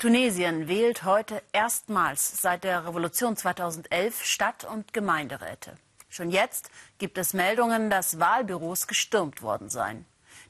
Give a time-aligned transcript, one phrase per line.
[0.00, 5.76] Tunesien wählt heute erstmals seit der Revolution 2011 Stadt- und Gemeinderäte.
[6.08, 10.06] Schon jetzt gibt es Meldungen, dass Wahlbüros gestürmt worden seien.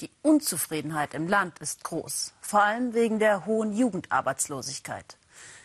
[0.00, 5.16] Die Unzufriedenheit im Land ist groß, vor allem wegen der hohen Jugendarbeitslosigkeit.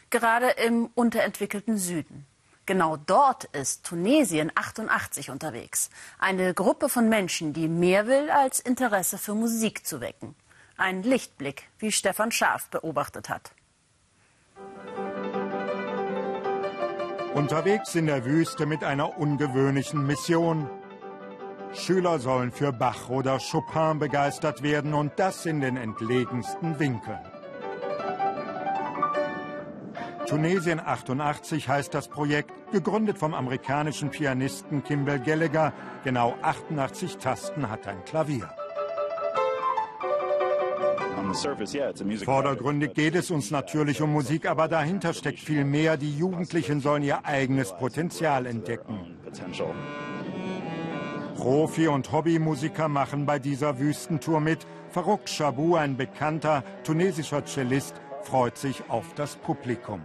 [0.09, 2.25] Gerade im unterentwickelten Süden.
[2.65, 5.91] Genau dort ist Tunesien 88 unterwegs.
[6.17, 10.33] Eine Gruppe von Menschen, die mehr will, als Interesse für Musik zu wecken.
[10.79, 13.51] Ein Lichtblick, wie Stefan Schaaf beobachtet hat.
[17.33, 20.69] Unterwegs in der Wüste mit einer ungewöhnlichen Mission.
[21.73, 27.25] Schüler sollen für Bach oder Chopin begeistert werden und das in den entlegensten Winkeln.
[30.27, 35.73] Tunesien 88 heißt das Projekt, gegründet vom amerikanischen Pianisten Kimball Gallagher.
[36.03, 38.53] Genau 88 Tasten hat ein Klavier.
[42.23, 45.97] Vordergründig geht es uns natürlich um Musik, aber dahinter steckt viel mehr.
[45.97, 49.17] Die Jugendlichen sollen ihr eigenes Potenzial entdecken.
[51.35, 54.65] Profi- und Hobbymusiker machen bei dieser Wüstentour mit.
[54.89, 60.03] Farouk Chabou, ein bekannter tunesischer Cellist, freut sich auf das Publikum.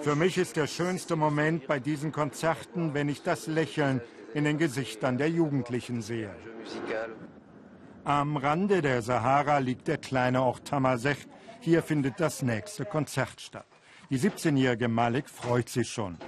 [0.00, 4.00] Für mich ist der schönste Moment bei diesen Konzerten, wenn ich das Lächeln
[4.34, 6.34] in den Gesichtern der Jugendlichen sehe.
[8.04, 11.26] Am Rande der Sahara liegt der kleine Ort Tamasech.
[11.60, 13.66] Hier findet das nächste Konzert statt.
[14.10, 16.18] Die 17-jährige Malik freut sich schon.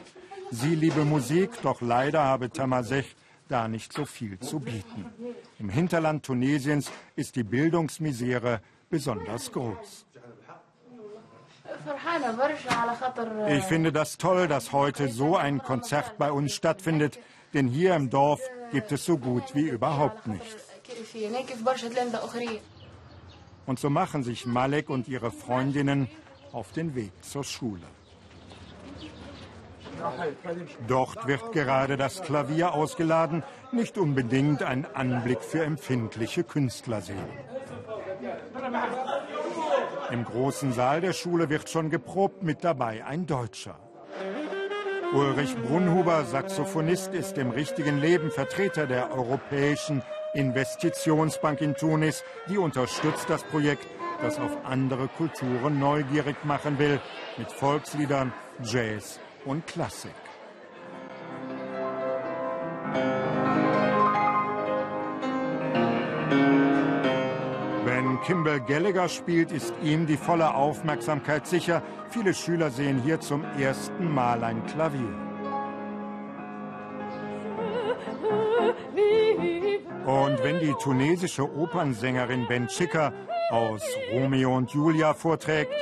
[0.51, 3.17] Sie liebe Musik, doch leider habe Tamasech
[3.49, 5.07] da nicht so viel zu bieten.
[5.59, 10.07] Im Hinterland Tunesiens ist die Bildungsmisere besonders groß.
[13.49, 17.19] Ich finde das toll, dass heute so ein Konzert bei uns stattfindet,
[17.55, 18.41] denn hier im Dorf
[18.73, 20.57] gibt es so gut wie überhaupt nichts.
[23.67, 26.09] Und so machen sich Malek und ihre Freundinnen
[26.53, 27.87] auf den Weg zur Schule.
[30.87, 33.43] Dort wird gerade das Klavier ausgeladen,
[33.73, 37.25] nicht unbedingt ein Anblick für empfindliche Künstlerseelen.
[40.11, 43.79] Im großen Saal der Schule wird schon geprobt, mit dabei ein Deutscher.
[45.13, 50.03] Ulrich Brunhuber, Saxophonist, ist im richtigen Leben Vertreter der Europäischen
[50.35, 52.25] Investitionsbank in Tunis.
[52.49, 53.87] Die unterstützt das Projekt,
[54.21, 57.01] das auf andere Kulturen neugierig machen will,
[57.39, 60.26] mit Volksliedern, Jazz und Klassik.
[68.27, 71.81] Kimball Gallagher spielt, ist ihm die volle Aufmerksamkeit sicher.
[72.11, 75.15] Viele Schüler sehen hier zum ersten Mal ein Klavier.
[80.07, 83.13] Und wenn die tunesische Opernsängerin Ben Chicker
[83.51, 85.73] aus Romeo und Julia vorträgt,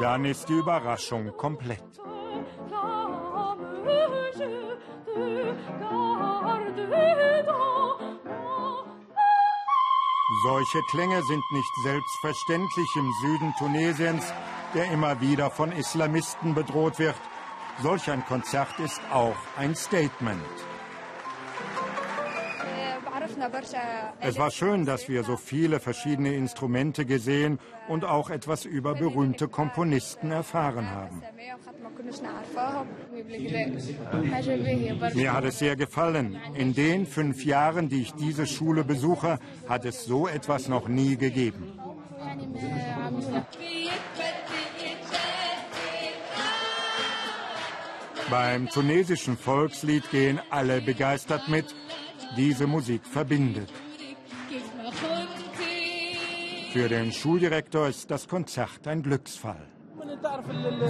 [0.00, 1.82] dann ist die Überraschung komplett.
[10.32, 14.32] Solche Klänge sind nicht selbstverständlich im Süden Tunesiens,
[14.74, 17.16] der immer wieder von Islamisten bedroht wird.
[17.82, 20.69] Solch ein Konzert ist auch ein Statement.
[24.20, 27.58] Es war schön, dass wir so viele verschiedene Instrumente gesehen
[27.88, 31.22] und auch etwas über berühmte Komponisten erfahren haben.
[35.14, 36.38] Mir hat es sehr gefallen.
[36.54, 41.16] In den fünf Jahren, die ich diese Schule besuche, hat es so etwas noch nie
[41.16, 41.78] gegeben.
[48.30, 51.74] Beim tunesischen Volkslied gehen alle begeistert mit
[52.36, 53.70] diese Musik verbindet.
[56.72, 59.66] Für den Schuldirektor ist das Konzert ein Glücksfall.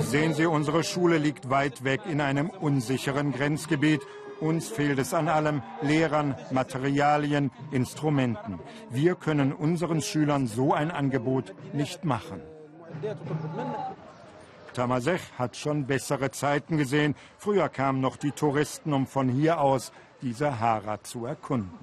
[0.00, 4.02] Sehen Sie, unsere Schule liegt weit weg in einem unsicheren Grenzgebiet.
[4.40, 8.58] Uns fehlt es an allem, Lehrern, Materialien, Instrumenten.
[8.90, 12.40] Wir können unseren Schülern so ein Angebot nicht machen.
[14.72, 17.14] Tamasech hat schon bessere Zeiten gesehen.
[17.38, 21.78] Früher kamen noch die Touristen, um von hier aus die Sahara zu erkunden.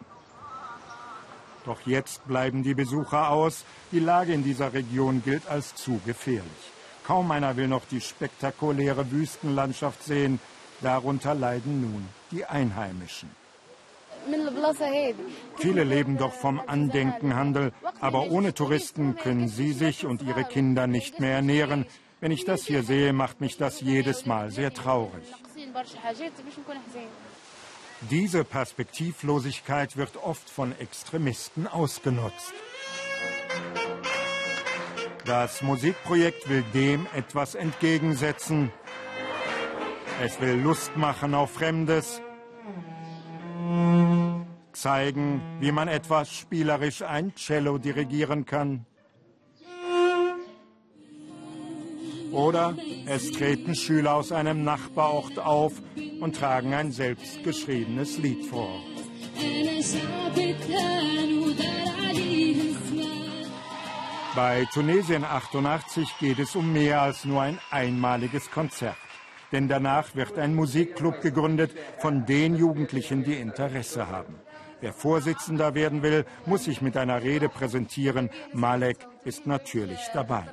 [1.66, 3.66] Doch jetzt bleiben die Besucher aus.
[3.92, 6.72] Die Lage in dieser Region gilt als zu gefährlich.
[7.06, 10.40] Kaum einer will noch die spektakuläre Wüstenlandschaft sehen.
[10.82, 13.30] Darunter leiden nun die Einheimischen.
[15.58, 21.20] Viele leben doch vom Andenkenhandel, aber ohne Touristen können sie sich und ihre Kinder nicht
[21.20, 21.86] mehr ernähren.
[22.20, 25.24] Wenn ich das hier sehe, macht mich das jedes Mal sehr traurig.
[28.02, 32.54] Diese Perspektivlosigkeit wird oft von Extremisten ausgenutzt.
[35.26, 38.72] Das Musikprojekt will dem etwas entgegensetzen.
[40.24, 42.22] Es will Lust machen auf Fremdes,
[44.72, 48.86] zeigen, wie man etwas spielerisch ein Cello dirigieren kann.
[52.32, 52.76] Oder
[53.06, 55.74] es treten Schüler aus einem Nachbarort auf
[56.20, 58.82] und tragen ein selbstgeschriebenes Lied vor.
[64.36, 68.98] Bei Tunesien 88 geht es um mehr als nur ein einmaliges Konzert.
[69.52, 74.36] Denn danach wird ein Musikclub gegründet von den Jugendlichen, die Interesse haben.
[74.80, 78.30] Wer Vorsitzender werden will, muss sich mit einer Rede präsentieren.
[78.54, 80.46] Malek ist natürlich dabei.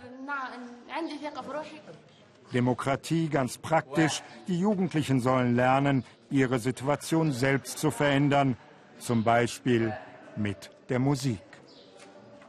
[2.52, 4.22] Demokratie ganz praktisch.
[4.48, 8.56] Die Jugendlichen sollen lernen, ihre Situation selbst zu verändern,
[8.98, 9.92] zum Beispiel
[10.36, 11.40] mit der Musik.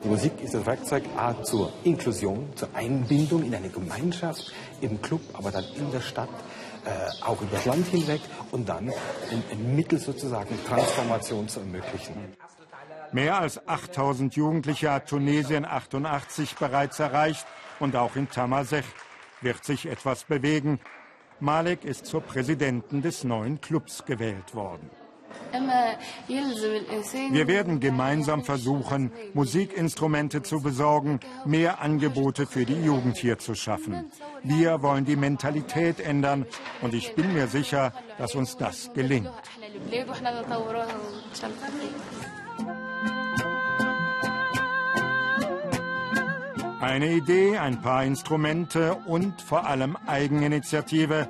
[0.04, 5.22] Die Musik ist das Werkzeug A zur Inklusion, zur Einbindung in eine Gemeinschaft, im Club,
[5.34, 6.30] aber dann in der Stadt,
[6.86, 8.22] äh, auch über das Land hinweg
[8.52, 8.90] und dann
[9.32, 12.14] ein, ein Mittel sozusagen Transformation zu ermöglichen.
[13.12, 17.46] Mehr als 8000 Jugendliche hat Tunesien 88 bereits erreicht
[17.80, 18.86] und auch in Tamasech
[19.42, 20.80] wird sich etwas bewegen.
[21.40, 24.90] Malek ist zur Präsidentin des neuen Clubs gewählt worden.
[27.30, 34.12] Wir werden gemeinsam versuchen, Musikinstrumente zu besorgen, mehr Angebote für die Jugend hier zu schaffen.
[34.44, 36.46] Wir wollen die Mentalität ändern
[36.82, 39.32] und ich bin mir sicher, dass uns das gelingt.
[46.80, 51.28] Eine Idee, ein paar Instrumente und vor allem Eigeninitiative.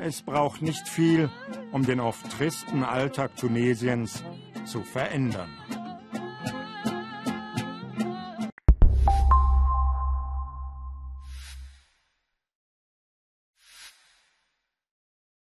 [0.00, 1.30] Es braucht nicht viel,
[1.70, 4.24] um den oft tristen Alltag Tunesiens
[4.64, 5.50] zu verändern.